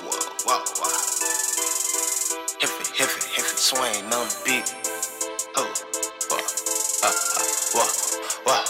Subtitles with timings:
[0.00, 0.90] whoa, whoa, whoa.
[2.60, 4.74] Hiffy, hiffy, hiffy, Swain on the beat.
[5.56, 5.72] Oh,
[6.30, 6.38] whoa,
[7.02, 7.44] uh, uh,
[7.74, 7.88] whoa,
[8.46, 8.64] whoa,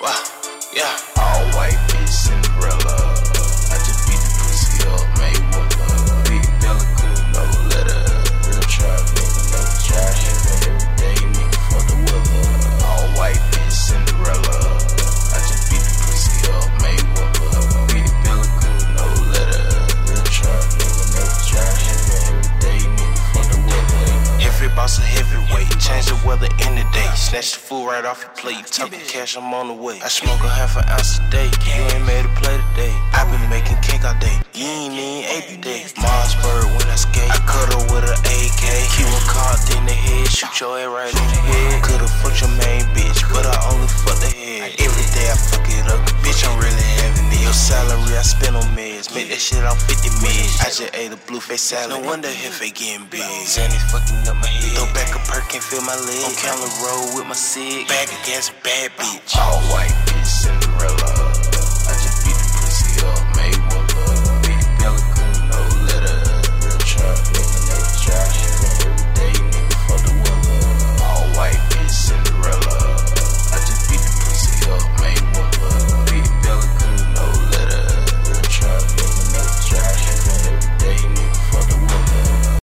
[0.00, 1.17] whoa, yeah.
[24.88, 27.08] Boss a heavyweight, change the weather in the day.
[27.14, 28.64] Snatch the food right off your plate.
[28.66, 30.00] Talking cash, I'm on the way.
[30.00, 31.48] I smoke a half an ounce a day.
[31.68, 32.94] You ain't made a play today.
[33.12, 34.36] i been making cake all day.
[34.54, 35.84] You ain't even ate today.
[36.00, 37.28] Mossberg when I skate.
[37.28, 38.64] I cut her with an AK.
[38.96, 41.82] Keep one caught in the head, shoot your ass right in the head.
[41.84, 42.67] Could've fucked your main
[48.18, 50.58] I spend on meds, make that shit off 50 meds.
[50.58, 51.94] I just ate a blue face salad.
[51.94, 53.22] No wonder if they getting big.
[53.46, 54.74] Zanny fucking up my head.
[54.74, 56.26] Throw back a perk and feel my leg.
[56.26, 57.86] On counter road with my cig.
[57.86, 59.38] Bag of gas, bad bitch.